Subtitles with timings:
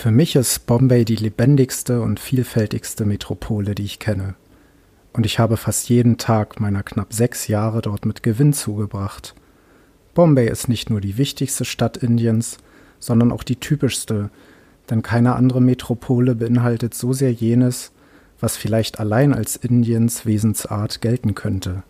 [0.00, 4.34] Für mich ist Bombay die lebendigste und vielfältigste Metropole, die ich kenne.
[5.12, 9.34] Und ich habe fast jeden Tag meiner knapp sechs Jahre dort mit Gewinn zugebracht.
[10.14, 12.56] Bombay ist nicht nur die wichtigste Stadt Indiens,
[12.98, 14.30] sondern auch die typischste,
[14.88, 17.92] denn keine andere Metropole beinhaltet so sehr jenes,
[18.40, 21.82] was vielleicht allein als Indiens Wesensart gelten könnte.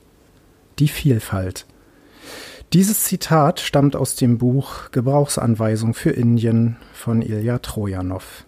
[0.80, 1.64] Die Vielfalt.
[2.72, 8.46] Dieses Zitat stammt aus dem Buch Gebrauchsanweisung für Indien von Ilya Trojanov.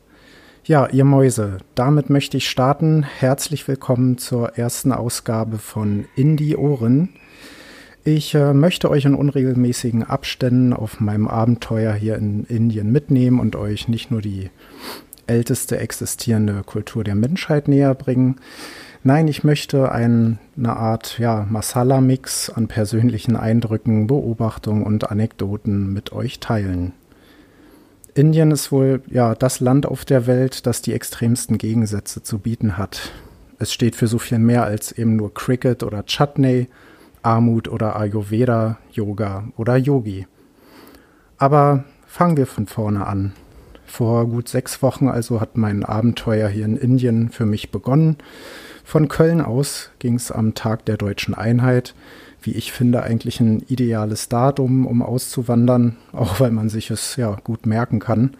[0.63, 3.03] Ja, ihr Mäuse, damit möchte ich starten.
[3.03, 7.09] Herzlich willkommen zur ersten Ausgabe von Indie Ohren.
[8.05, 13.57] Ich äh, möchte euch in unregelmäßigen Abständen auf meinem Abenteuer hier in Indien mitnehmen und
[13.57, 14.51] euch nicht nur die
[15.27, 18.37] älteste existierende Kultur der Menschheit näher bringen,
[19.05, 26.13] Nein, ich möchte ein, eine Art ja, Masala-Mix an persönlichen Eindrücken, Beobachtungen und Anekdoten mit
[26.13, 26.93] euch teilen.
[28.15, 32.79] Indien ist wohl ja das Land auf der Welt, das die extremsten Gegensätze zu bieten
[32.79, 33.11] hat.
[33.59, 36.69] Es steht für so viel mehr als eben nur Cricket oder Chutney,
[37.23, 40.29] Armut oder Ayurveda, Yoga oder Yogi.
[41.39, 43.33] Aber fangen wir von vorne an.
[43.93, 48.17] Vor gut sechs Wochen also hat mein Abenteuer hier in Indien für mich begonnen
[48.85, 51.95] von Köln aus ging es am Tag der deutschen Einheit,
[52.43, 57.37] wie ich finde, eigentlich ein ideales Datum, um auszuwandern, auch weil man sich es ja
[57.45, 58.37] gut merken kann.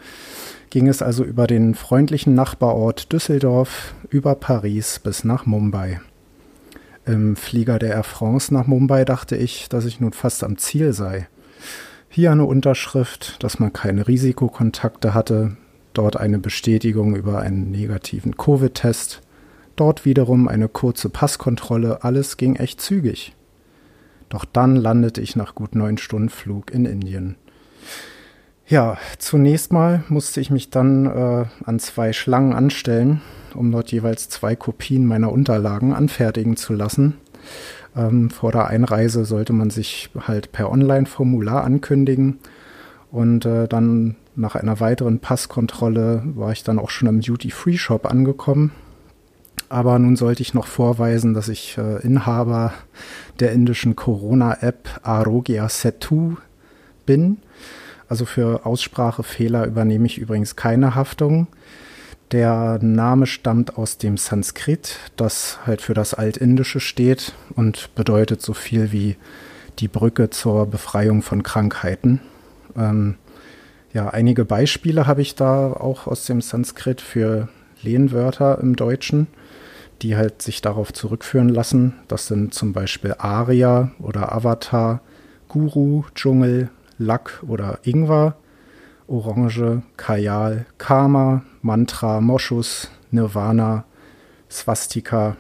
[0.71, 6.01] Ging es also über den freundlichen Nachbarort Düsseldorf, über Paris bis nach Mumbai.
[7.05, 10.93] Im Flieger der Air France nach Mumbai dachte ich, dass ich nun fast am Ziel
[10.93, 11.29] sei.
[12.13, 15.57] Hier eine Unterschrift, dass man keine Risikokontakte hatte,
[15.95, 19.23] dort eine Bestätigung über einen negativen Covid-Test
[19.77, 23.35] Dort wiederum eine kurze Passkontrolle, alles ging echt zügig.
[24.29, 27.37] Doch dann landete ich nach gut neun Stunden Flug in Indien.
[28.67, 33.21] Ja, zunächst mal musste ich mich dann äh, an zwei Schlangen anstellen,
[33.55, 37.15] um dort jeweils zwei Kopien meiner Unterlagen anfertigen zu lassen.
[37.97, 42.39] Ähm, vor der Einreise sollte man sich halt per Online-Formular ankündigen
[43.11, 48.73] und äh, dann nach einer weiteren Passkontrolle war ich dann auch schon im Duty-Free-Shop angekommen
[49.73, 52.75] aber nun sollte ich noch vorweisen, dass ich äh, Inhaber
[53.41, 56.37] der indischen Corona-App Arogya Setu
[57.07, 57.39] bin.
[58.07, 61.47] Also für Aussprachefehler übernehme ich übrigens keine Haftung.
[62.33, 68.55] Der Name stammt aus dem Sanskrit, das halt für das Altindische steht und bedeutet so
[68.55, 69.17] viel wie
[69.79, 72.21] die Brücke zur Befreiung von Krankheiten.
[72.77, 73.17] Ähm,
[73.93, 77.49] ja, einige Beispiele habe ich da auch aus dem Sanskrit für
[77.83, 79.27] Lehnwörter im Deutschen
[80.03, 81.95] die halt sich darauf zurückführen lassen.
[82.09, 85.01] Das sind zum Beispiel Aria oder Avatar,
[85.49, 88.37] Guru, Dschungel, Lack oder Ingwer,
[89.07, 93.85] Orange, Kajal, Karma, Mantra, Moschus, Nirvana,
[94.51, 95.37] Swastika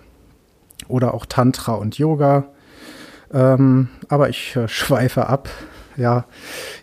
[0.88, 2.44] oder auch Tantra und Yoga.
[3.32, 5.48] Ähm, aber ich äh, schweife ab.
[5.96, 6.24] Ja,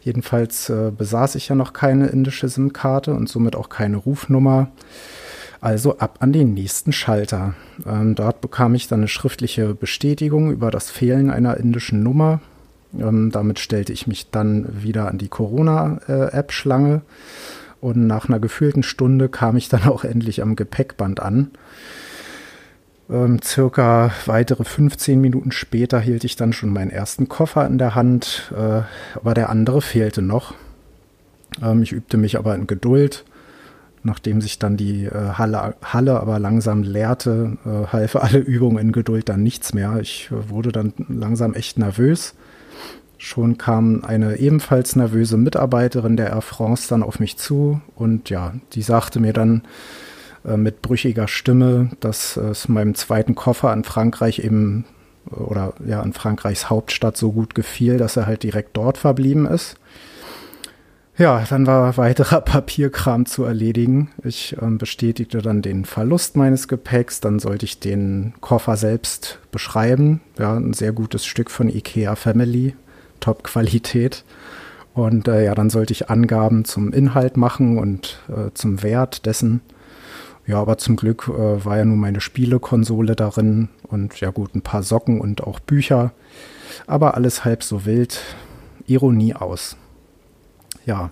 [0.02, 4.70] jedenfalls äh, besaß ich ja noch keine indische SIM-Karte und somit auch keine Rufnummer.
[5.62, 7.54] Also ab an den nächsten Schalter.
[7.86, 12.40] Ähm, dort bekam ich dann eine schriftliche Bestätigung über das Fehlen einer indischen Nummer.
[12.98, 17.02] Ähm, damit stellte ich mich dann wieder an die Corona-App-Schlange.
[17.82, 21.52] Und nach einer gefühlten Stunde kam ich dann auch endlich am Gepäckband an.
[23.10, 27.96] Ähm, circa weitere 15 Minuten später hielt ich dann schon meinen ersten Koffer in der
[27.96, 28.82] Hand, äh,
[29.16, 30.54] aber der andere fehlte noch.
[31.62, 33.26] Ähm, ich übte mich aber in Geduld
[34.02, 38.92] Nachdem sich dann die äh, Halle, Halle aber langsam leerte, äh, half alle Übungen in
[38.92, 40.00] Geduld dann nichts mehr.
[40.00, 42.34] Ich äh, wurde dann langsam echt nervös.
[43.22, 48.54] Schon kam eine ebenfalls nervöse Mitarbeiterin der Air France dann auf mich zu und ja,
[48.72, 49.64] die sagte mir dann
[50.46, 54.86] äh, mit brüchiger Stimme, dass es meinem zweiten Koffer in Frankreich eben
[55.32, 59.76] oder ja in Frankreichs Hauptstadt so gut gefiel, dass er halt direkt dort verblieben ist.
[61.18, 64.12] Ja, dann war weiterer Papierkram zu erledigen.
[64.24, 67.20] Ich ähm, bestätigte dann den Verlust meines Gepäcks.
[67.20, 70.22] Dann sollte ich den Koffer selbst beschreiben.
[70.40, 72.74] Ja, ein sehr gutes Stück von IKEA Family,
[73.20, 74.24] Top-Qualität.
[74.94, 79.62] Und äh, ja, dann sollte ich Angaben zum Inhalt machen und äh, zum Wert dessen.
[80.46, 84.62] Ja, aber zum Glück äh, war ja nun meine Spielekonsole darin und ja gut, ein
[84.62, 86.12] paar Socken und auch Bücher.
[86.88, 88.20] Aber alles halb so wild.
[88.88, 89.78] Ironie aus.
[90.86, 91.12] Ja.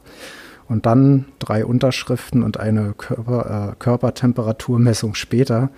[0.68, 5.70] Und dann drei Unterschriften und eine Körper, äh, Körpertemperaturmessung später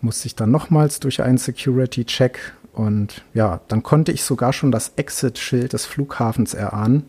[0.00, 4.92] musste ich dann nochmals durch einen Security-Check und ja, dann konnte ich sogar schon das
[4.96, 7.04] Exit-Schild des Flughafens erahnen.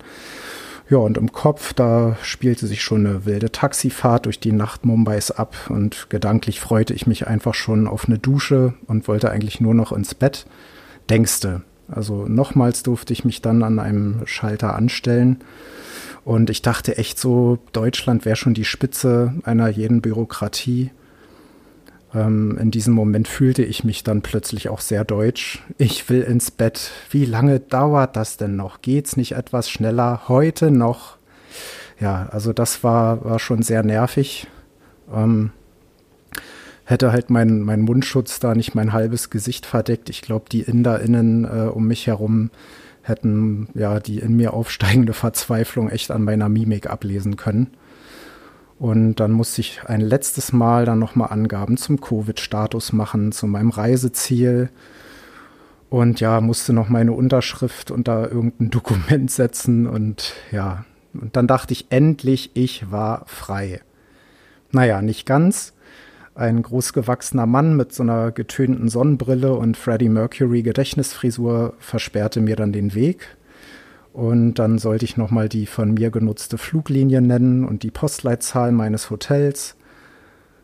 [0.90, 5.32] Ja, und im Kopf, da spielte sich schon eine wilde Taxifahrt durch die Nacht Mumbais
[5.32, 9.74] ab und gedanklich freute ich mich einfach schon auf eine Dusche und wollte eigentlich nur
[9.74, 10.46] noch ins Bett.
[11.10, 11.62] Denkste.
[11.88, 15.40] Also nochmals durfte ich mich dann an einem Schalter anstellen.
[16.26, 20.92] Und ich dachte echt so, Deutschland wäre schon die Spitze einer jeden Bürokratie.
[22.14, 25.64] Ähm, in diesem Moment fühlte ich mich dann plötzlich auch sehr deutsch.
[25.78, 26.92] Ich will ins Bett.
[27.10, 28.82] Wie lange dauert das denn noch?
[28.82, 30.24] Geht's nicht etwas schneller?
[30.28, 31.18] Heute noch?
[32.00, 34.48] Ja, also das war, war schon sehr nervig.
[35.14, 35.52] Ähm,
[36.86, 40.10] hätte halt mein, mein Mundschutz da nicht mein halbes Gesicht verdeckt.
[40.10, 42.52] Ich glaube, die InderInnen äh, um mich herum
[43.02, 47.72] hätten ja die in mir aufsteigende Verzweiflung echt an meiner Mimik ablesen können.
[48.84, 53.70] Und dann musste ich ein letztes Mal dann nochmal Angaben zum Covid-Status machen, zu meinem
[53.70, 54.72] Reiseziel.
[55.90, 59.88] Und ja, musste noch meine Unterschrift unter irgendein Dokument setzen.
[59.88, 60.84] Und ja,
[61.14, 63.80] und dann dachte ich endlich, ich war frei.
[64.72, 65.72] Naja, nicht ganz.
[66.36, 72.74] Ein großgewachsener Mann mit so einer getönten Sonnenbrille und Freddie Mercury Gedächtnisfrisur versperrte mir dann
[72.74, 73.38] den Weg.
[74.14, 79.10] Und dann sollte ich nochmal die von mir genutzte Fluglinie nennen und die Postleitzahl meines
[79.10, 79.76] Hotels.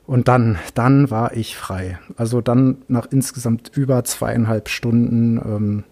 [0.06, 2.00] Und dann, dann war ich frei.
[2.16, 5.84] Also dann nach insgesamt über zweieinhalb Stunden ähm,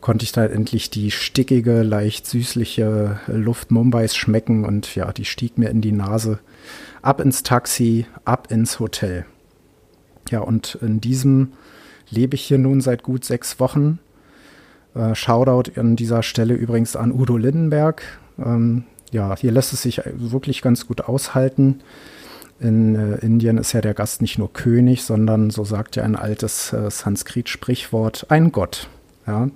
[0.00, 5.58] konnte ich da endlich die stickige, leicht süßliche Luft Mumbais schmecken und ja, die stieg
[5.58, 6.38] mir in die Nase.
[7.02, 9.24] Ab ins Taxi, ab ins Hotel.
[10.30, 11.52] Ja, und in diesem
[12.08, 13.98] lebe ich hier nun seit gut sechs Wochen
[14.94, 18.02] äh, Shoutout an dieser Stelle übrigens an Udo Lindenberg.
[18.38, 21.80] Ähm, ja, hier lässt es sich wirklich ganz gut aushalten.
[22.60, 26.16] In äh, Indien ist ja der Gast nicht nur König, sondern, so sagt ja ein
[26.16, 28.88] altes äh, Sanskrit-Sprichwort, ein Gott.
[29.26, 29.48] Ja,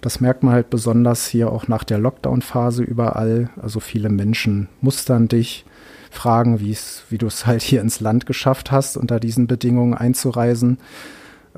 [0.00, 3.50] das merkt man halt besonders hier auch nach der Lockdown-Phase überall.
[3.60, 5.64] Also viele Menschen mustern dich,
[6.10, 10.78] fragen, wie du es halt hier ins Land geschafft hast, unter diesen Bedingungen einzureisen.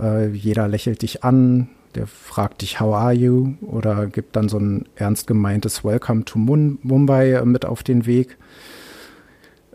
[0.00, 3.55] Äh, jeder lächelt dich an, der fragt dich, how are you?
[3.63, 8.37] Oder gibt dann so ein ernst gemeintes Welcome to Mumbai äh, mit auf den Weg.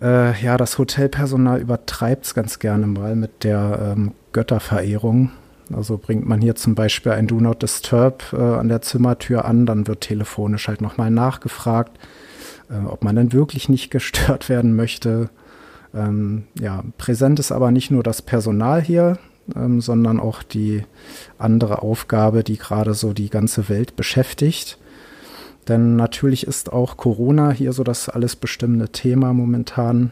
[0.02, 5.32] Äh, ja, das Hotelpersonal übertreibt es ganz gerne mal mit der ähm, Götterverehrung.
[5.74, 9.66] Also bringt man hier zum Beispiel ein Do Not Disturb äh, an der Zimmertür an,
[9.66, 11.98] dann wird telefonisch halt nochmal nachgefragt,
[12.70, 15.30] äh, ob man denn wirklich nicht gestört werden möchte.
[15.94, 19.18] Ähm, ja, präsent ist aber nicht nur das Personal hier,
[19.56, 20.84] ähm, sondern auch die
[21.38, 24.78] andere Aufgabe, die gerade so die ganze Welt beschäftigt.
[25.68, 30.12] Denn natürlich ist auch Corona hier so das alles bestimmende Thema momentan.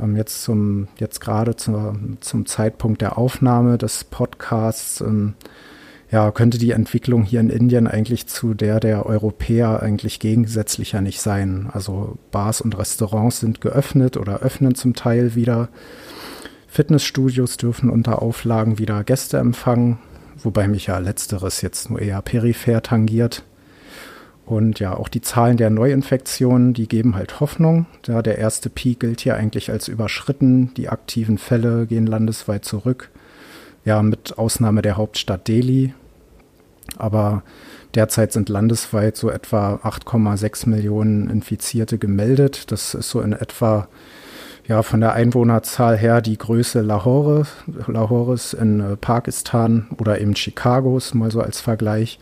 [0.00, 5.34] Ähm, jetzt zum, jetzt gerade zu, zum Zeitpunkt der Aufnahme des Podcasts, ähm,
[6.10, 11.20] ja, könnte die Entwicklung hier in Indien eigentlich zu der der Europäer eigentlich gegensätzlicher nicht
[11.20, 11.68] sein.
[11.72, 15.68] Also Bars und Restaurants sind geöffnet oder öffnen zum Teil wieder.
[16.74, 19.98] Fitnessstudios dürfen unter Auflagen wieder Gäste empfangen,
[20.42, 23.44] wobei mich ja letzteres jetzt nur eher peripher tangiert.
[24.44, 27.86] Und ja, auch die Zahlen der Neuinfektionen, die geben halt Hoffnung.
[28.08, 30.74] Ja, der erste Peak gilt hier eigentlich als überschritten.
[30.74, 33.08] Die aktiven Fälle gehen landesweit zurück.
[33.84, 35.94] Ja, mit Ausnahme der Hauptstadt Delhi.
[36.98, 37.44] Aber
[37.94, 42.72] derzeit sind landesweit so etwa 8,6 Millionen Infizierte gemeldet.
[42.72, 43.86] Das ist so in etwa
[44.66, 47.46] ja, von der Einwohnerzahl her die Größe Lahore,
[47.86, 52.18] Lahores in äh, Pakistan oder eben Chicagos, mal so als Vergleich.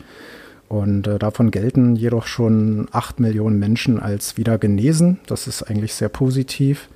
[0.67, 5.19] Und äh, davon gelten jedoch schon acht Millionen Menschen als wieder genesen.
[5.27, 6.89] Das ist eigentlich sehr positiv.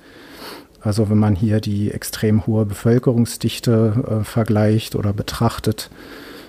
[0.80, 5.90] Also wenn man hier die extrem hohe Bevölkerungsdichte äh, vergleicht oder betrachtet,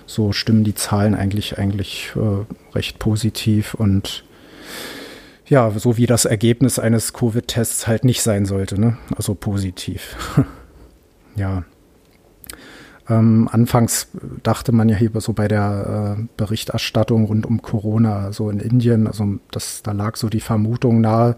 [0.06, 4.24] so stimmen die Zahlen eigentlich eigentlich äh, recht positiv und
[5.50, 8.98] ja, so wie das Ergebnis eines Covid-Tests halt nicht sein sollte, ne?
[9.16, 10.16] Also positiv.
[11.36, 11.64] ja.
[13.10, 14.10] Ähm, anfangs
[14.44, 19.08] dachte man ja hier so bei der äh, Berichterstattung rund um Corona, so in Indien,
[19.08, 21.36] also das, da lag so die Vermutung nahe,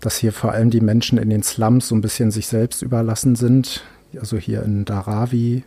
[0.00, 3.36] dass hier vor allem die Menschen in den Slums so ein bisschen sich selbst überlassen
[3.36, 3.82] sind.
[4.20, 5.64] Also hier in Dharavi,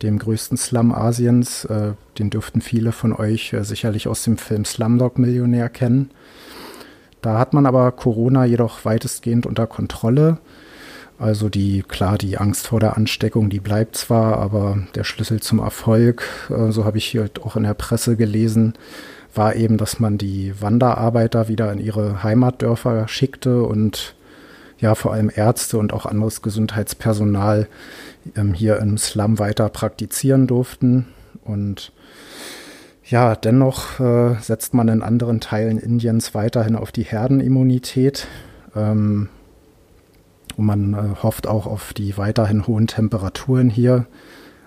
[0.00, 4.64] dem größten Slum Asiens, äh, den dürften viele von euch äh, sicherlich aus dem Film
[4.64, 6.10] Slumdog Millionär kennen.
[7.22, 10.38] Da hat man aber Corona jedoch weitestgehend unter Kontrolle.
[11.18, 15.58] Also die, klar, die Angst vor der Ansteckung, die bleibt zwar, aber der Schlüssel zum
[15.58, 18.74] Erfolg, äh, so habe ich hier auch in der Presse gelesen,
[19.34, 24.14] war eben, dass man die Wanderarbeiter wieder in ihre Heimatdörfer schickte und
[24.78, 27.66] ja, vor allem Ärzte und auch anderes Gesundheitspersonal
[28.36, 31.08] ähm, hier im Slum weiter praktizieren durften.
[31.44, 31.92] Und
[33.08, 38.26] Ja, dennoch äh, setzt man in anderen Teilen Indiens weiterhin auf die Herdenimmunität.
[38.76, 39.30] Ähm,
[40.58, 44.06] und man äh, hofft auch auf die weiterhin hohen Temperaturen hier.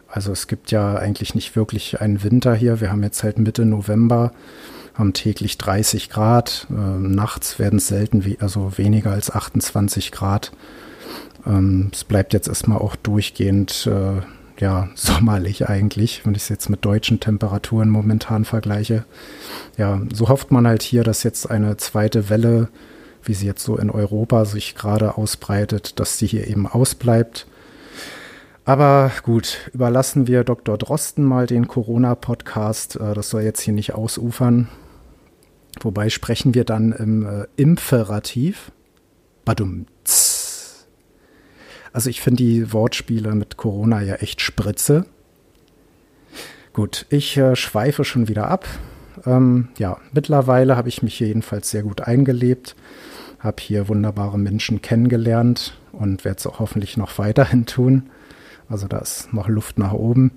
[0.08, 2.82] Also es gibt ja eigentlich nicht wirklich einen Winter hier.
[2.82, 4.32] Wir haben jetzt halt Mitte November,
[4.96, 6.66] haben täglich 30 Grad.
[6.72, 10.52] Äh, nachts werden es selten, we also weniger als 28 Grad.
[11.46, 14.22] Ähm, es bleibt jetzt erstmal auch durchgehend äh,
[14.62, 19.06] ja, sommerlich eigentlich, wenn ich es jetzt mit deutschen Temperaturen momentan vergleiche.
[19.76, 22.70] Ja, so hofft man halt hier, dass jetzt eine zweite Welle,
[23.24, 27.48] wie sie jetzt so in Europa sich gerade ausbreitet, dass sie hier eben ausbleibt.
[28.64, 30.78] Aber gut, überlassen wir Dr.
[30.78, 32.98] Drosten mal den Corona-Podcast.
[32.98, 34.70] Äh, das soll jetzt hier nicht ausufern.
[35.82, 38.72] Wobei sprechen wir dann im äh, Imperativ.
[39.44, 39.88] Badum.
[41.94, 45.06] Also ich finde die Wortspiele mit Corona ja echt spritze.
[46.74, 48.66] Gut, ich äh, schweife schon wieder ab.
[49.26, 52.76] Ähm, ja, mittlerweile habe ich mich hier jedenfalls sehr gut eingelebt,
[53.40, 58.10] habe hier wunderbare Menschen kennengelernt und werde es auch hoffentlich noch weiterhin tun.
[58.70, 60.32] Also da ist noch Luft nach oben.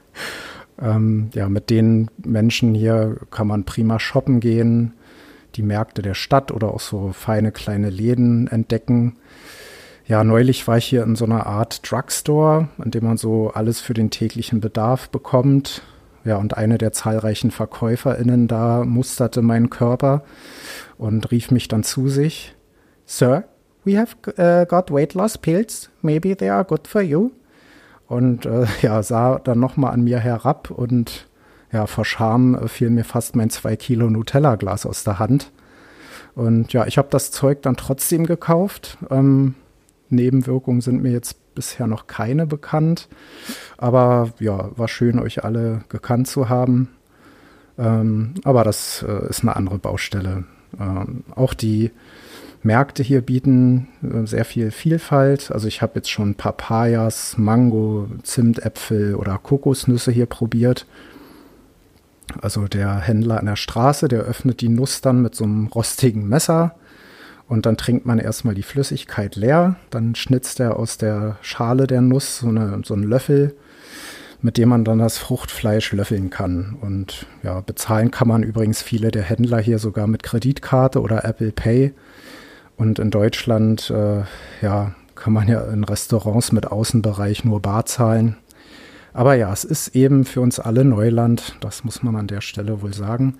[0.80, 4.94] ähm, ja, mit den Menschen hier kann man prima shoppen gehen,
[5.54, 9.16] die Märkte der Stadt oder auch so feine kleine Läden entdecken.
[10.08, 13.82] Ja, neulich war ich hier in so einer Art Drugstore, in dem man so alles
[13.82, 15.82] für den täglichen Bedarf bekommt.
[16.24, 20.24] Ja, und eine der zahlreichen VerkäuferInnen da musterte meinen Körper
[20.96, 22.54] und rief mich dann zu sich.
[23.04, 23.44] Sir,
[23.84, 25.90] we have uh, got weight loss pills.
[26.00, 27.30] Maybe they are good for you.
[28.06, 31.28] Und äh, ja, sah dann nochmal an mir herab und
[31.70, 35.52] ja, vor Scham fiel mir fast mein zwei Kilo Nutella-Glas aus der Hand.
[36.34, 38.96] Und ja, ich habe das Zeug dann trotzdem gekauft.
[39.10, 39.54] Ähm,
[40.10, 43.08] Nebenwirkungen sind mir jetzt bisher noch keine bekannt.
[43.76, 46.88] Aber ja, war schön, euch alle gekannt zu haben.
[47.78, 50.44] Ähm, aber das äh, ist eine andere Baustelle.
[50.78, 51.90] Ähm, auch die
[52.62, 55.50] Märkte hier bieten äh, sehr viel Vielfalt.
[55.52, 60.86] Also ich habe jetzt schon Papayas, Mango, Zimtäpfel oder Kokosnüsse hier probiert.
[62.42, 66.28] Also der Händler an der Straße, der öffnet die Nuss dann mit so einem rostigen
[66.28, 66.74] Messer
[67.48, 72.02] und dann trinkt man erstmal die Flüssigkeit leer, dann schnitzt er aus der Schale der
[72.02, 73.54] Nuss so, eine, so einen Löffel,
[74.42, 76.76] mit dem man dann das Fruchtfleisch löffeln kann.
[76.80, 81.50] Und ja, bezahlen kann man übrigens viele der Händler hier sogar mit Kreditkarte oder Apple
[81.50, 81.94] Pay.
[82.76, 84.22] Und in Deutschland, äh,
[84.62, 88.36] ja, kann man ja in Restaurants mit Außenbereich nur bar zahlen.
[89.12, 92.82] Aber ja, es ist eben für uns alle Neuland, das muss man an der Stelle
[92.82, 93.38] wohl sagen.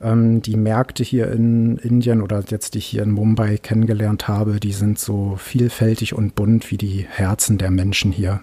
[0.00, 4.60] Ähm, die Märkte hier in Indien oder jetzt die ich hier in Mumbai kennengelernt habe,
[4.60, 8.40] die sind so vielfältig und bunt wie die Herzen der Menschen hier.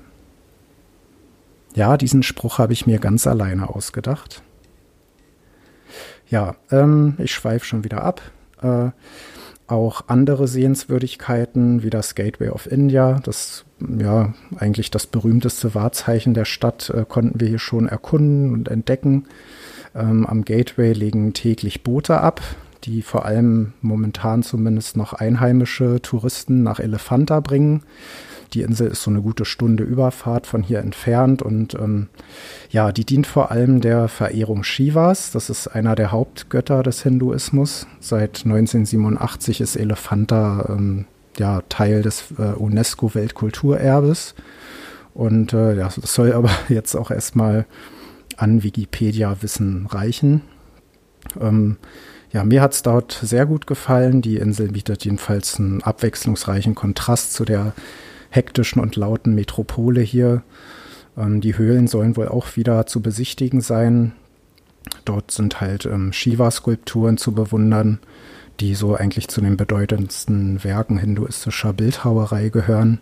[1.74, 4.44] Ja, diesen Spruch habe ich mir ganz alleine ausgedacht.
[6.30, 8.22] Ja, ähm, ich schweife schon wieder ab.
[8.62, 8.92] Äh,
[9.68, 16.46] auch andere Sehenswürdigkeiten wie das Gateway of India, das ja eigentlich das berühmteste Wahrzeichen der
[16.46, 19.26] Stadt, äh, konnten wir hier schon erkunden und entdecken.
[19.96, 22.42] Ähm, am Gateway legen täglich Boote ab,
[22.84, 27.84] die vor allem momentan zumindest noch einheimische Touristen nach Elefanta bringen.
[28.54, 32.08] Die Insel ist so eine gute Stunde Überfahrt von hier entfernt und ähm,
[32.70, 35.32] ja, die dient vor allem der Verehrung Shivas.
[35.32, 37.88] Das ist einer der Hauptgötter des Hinduismus.
[38.02, 41.06] Seit 1987 ist Elefanta ähm,
[41.38, 44.36] ja Teil des äh, UNESCO-Weltkulturerbes.
[45.14, 47.66] Und äh, ja, das soll aber jetzt auch erstmal
[48.40, 50.42] an Wikipedia-Wissen reichen.
[51.40, 51.78] Ähm,
[52.32, 54.22] ja, mir hat es dort sehr gut gefallen.
[54.22, 57.74] Die Insel bietet jedenfalls einen abwechslungsreichen Kontrast zu der
[58.30, 60.44] hektischen und lauten Metropole hier.
[61.18, 64.14] Ähm, die Höhlen sollen wohl auch wieder zu besichtigen sein.
[65.06, 68.00] Dort sind halt ähm, Shiva-Skulpturen zu bewundern,
[68.60, 73.00] die so eigentlich zu den bedeutendsten Werken hinduistischer Bildhauerei gehören.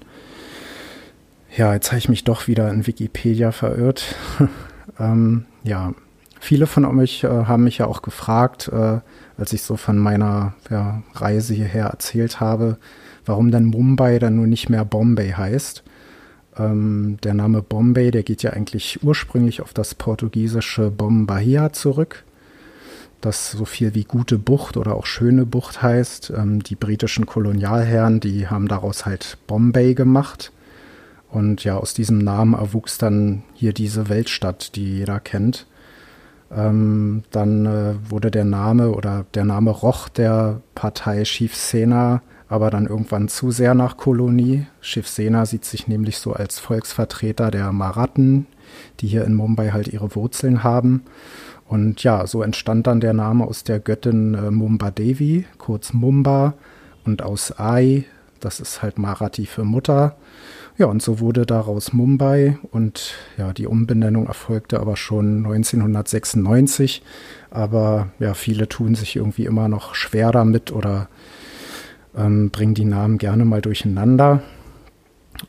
[1.56, 4.16] Ja, jetzt habe ich mich doch wieder in Wikipedia verirrt.
[5.00, 5.94] Ähm, ja,
[6.40, 9.00] viele von euch äh, haben mich ja auch gefragt, äh,
[9.38, 12.78] als ich so von meiner ja, Reise hierher erzählt habe,
[13.26, 15.84] warum denn Mumbai dann nun nicht mehr Bombay heißt.
[16.58, 22.26] Ähm, der Name Bombay, der geht ja eigentlich ursprünglich auf das portugiesische Bombahia zurück,
[23.22, 26.34] das so viel wie gute Bucht oder auch schöne Bucht heißt.
[26.36, 30.52] Ähm, die britischen Kolonialherren, die haben daraus halt Bombay gemacht.
[31.32, 35.68] Und ja, aus diesem Namen erwuchs dann hier diese Weltstadt, die jeder kennt.
[36.52, 42.72] Ähm, dann äh, wurde der Name oder der Name Roch der Partei Shiv Sena aber
[42.72, 44.66] dann irgendwann zu sehr nach Kolonie.
[44.82, 48.48] Shiv Sena sieht sich nämlich so als Volksvertreter der Marathen,
[49.00, 51.04] die hier in Mumbai halt ihre Wurzeln haben.
[51.68, 56.56] Und ja, so entstand dann der Name aus der Göttin äh, Mumba Devi, kurz Mumba,
[57.06, 58.06] und aus Ai,
[58.40, 60.16] das ist halt Marathi für Mutter.
[60.80, 67.04] Ja, und so wurde daraus Mumbai und ja, die Umbenennung erfolgte aber schon 1996.
[67.52, 71.10] Aber ja, viele tun sich irgendwie immer noch schwer damit oder
[72.16, 74.42] ähm, bringen die Namen gerne mal durcheinander.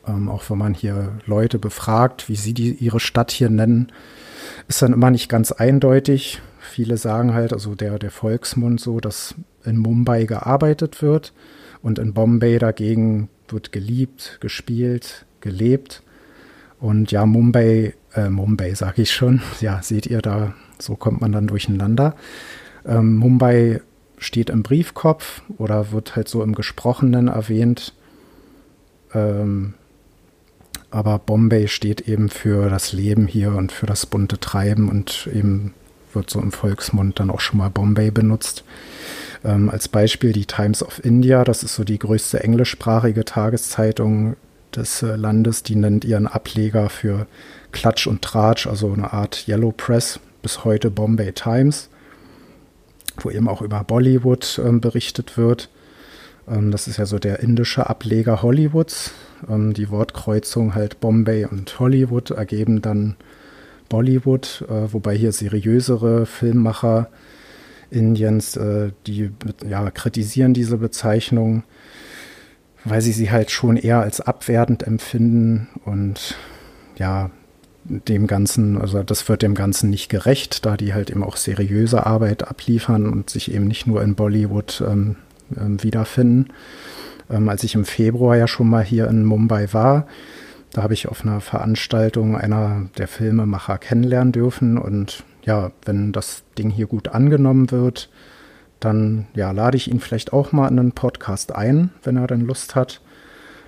[0.05, 3.89] Ähm, auch wenn man hier Leute befragt, wie sie die, ihre Stadt hier nennen,
[4.67, 6.41] ist dann immer nicht ganz eindeutig.
[6.59, 11.31] Viele sagen halt, also der, der Volksmund so, dass in Mumbai gearbeitet wird
[11.81, 16.01] und in Bombay dagegen wird geliebt, gespielt, gelebt.
[16.79, 21.31] Und ja, Mumbai, äh, Mumbai sage ich schon, ja, seht ihr da, so kommt man
[21.31, 22.15] dann durcheinander.
[22.85, 23.81] Ähm, Mumbai
[24.17, 27.93] steht im Briefkopf oder wird halt so im Gesprochenen erwähnt.
[29.13, 29.73] Ähm,
[30.91, 35.73] aber Bombay steht eben für das Leben hier und für das bunte Treiben und eben
[36.15, 38.63] wird so im Volksmund dann auch schon mal Bombay benutzt.
[39.43, 44.35] Ähm, als Beispiel die Times of India, das ist so die größte englischsprachige Tageszeitung
[44.75, 47.27] des äh, Landes, die nennt ihren Ableger für
[47.71, 51.89] Klatsch und Tratsch, also eine Art Yellow Press, bis heute Bombay Times,
[53.17, 55.69] wo eben auch über Bollywood äh, berichtet wird.
[56.47, 59.11] Ähm, das ist ja so der indische Ableger Hollywoods.
[59.49, 63.15] Ähm, die Wortkreuzung halt Bombay und Hollywood ergeben dann
[63.91, 67.09] Bollywood, äh, wobei hier seriösere Filmmacher
[67.89, 69.31] Indiens, äh, die
[69.67, 71.63] ja, kritisieren diese Bezeichnung,
[72.85, 76.35] weil sie sie halt schon eher als abwertend empfinden und
[76.95, 77.31] ja,
[77.83, 82.05] dem Ganzen, also das wird dem Ganzen nicht gerecht, da die halt eben auch seriöse
[82.05, 85.17] Arbeit abliefern und sich eben nicht nur in Bollywood ähm,
[85.55, 86.47] äh, wiederfinden.
[87.29, 90.07] Ähm, als ich im Februar ja schon mal hier in Mumbai war,
[90.73, 94.77] da habe ich auf einer Veranstaltung einer der Filmemacher kennenlernen dürfen.
[94.77, 98.09] Und ja, wenn das Ding hier gut angenommen wird,
[98.79, 102.41] dann ja, lade ich ihn vielleicht auch mal in einen Podcast ein, wenn er dann
[102.41, 103.01] Lust hat.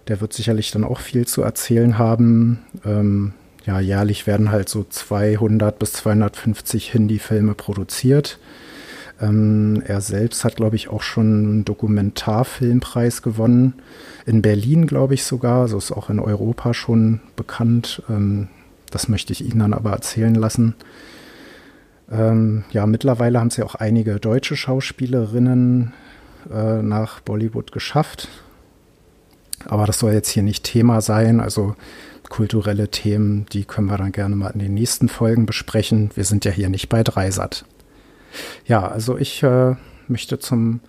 [0.07, 2.59] Der wird sicherlich dann auch viel zu erzählen haben.
[2.85, 3.33] Ähm,
[3.65, 8.39] ja, jährlich werden halt so 200 bis 250 Hindi-Filme produziert.
[9.21, 13.73] Ähm, er selbst hat, glaube ich, auch schon einen Dokumentarfilmpreis gewonnen.
[14.25, 15.61] In Berlin, glaube ich sogar.
[15.61, 18.03] Also ist auch in Europa schon bekannt.
[18.09, 18.47] Ähm,
[18.91, 20.75] das möchte ich Ihnen dann aber erzählen lassen.
[22.11, 25.93] Ähm, ja, mittlerweile haben es ja auch einige deutsche Schauspielerinnen
[26.53, 28.27] äh, nach Bollywood geschafft.
[29.65, 31.39] Aber das soll jetzt hier nicht Thema sein.
[31.39, 31.75] Also
[32.29, 36.09] kulturelle Themen, die können wir dann gerne mal in den nächsten Folgen besprechen.
[36.15, 37.65] Wir sind ja hier nicht bei Dreisat.
[38.65, 39.75] Ja, also ich äh,
[40.07, 40.79] möchte zum,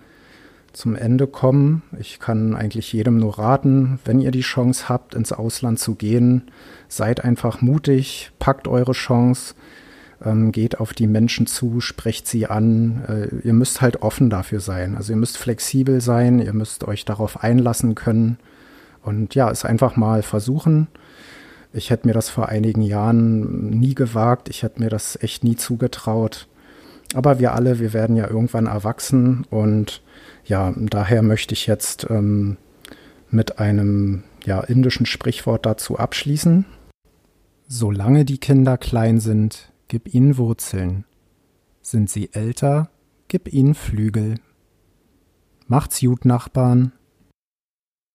[0.73, 1.83] zum Ende kommen.
[1.99, 6.51] Ich kann eigentlich jedem nur raten, wenn ihr die Chance habt, ins Ausland zu gehen,
[6.87, 9.55] seid einfach mutig, packt eure Chance,
[10.23, 13.03] ähm, geht auf die Menschen zu, sprecht sie an.
[13.07, 14.95] Äh, ihr müsst halt offen dafür sein.
[14.95, 18.37] Also ihr müsst flexibel sein, ihr müsst euch darauf einlassen können.
[19.01, 20.87] Und ja, es einfach mal versuchen.
[21.73, 24.49] Ich hätte mir das vor einigen Jahren nie gewagt.
[24.49, 26.47] Ich hätte mir das echt nie zugetraut.
[27.13, 30.01] Aber wir alle, wir werden ja irgendwann erwachsen und
[30.45, 32.57] ja, daher möchte ich jetzt ähm,
[33.29, 36.65] mit einem ja, indischen Sprichwort dazu abschließen.
[37.67, 41.05] Solange die Kinder klein sind, gib ihnen Wurzeln.
[41.81, 42.89] Sind sie älter,
[43.27, 44.35] gib ihnen Flügel.
[45.67, 46.91] Macht's gut, Nachbarn.